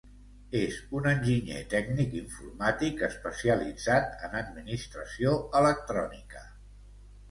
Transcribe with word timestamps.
És 0.59 0.77
un 0.99 1.09
enginyer 1.11 1.59
tècnic 1.73 2.17
informàtic 2.21 3.05
especialitzat 3.11 4.19
en 4.31 4.37
administració 4.43 5.41
electrònica. 5.65 6.49